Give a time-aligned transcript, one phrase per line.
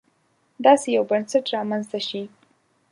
[0.65, 2.21] داسې یو بنسټ رامنځته شي.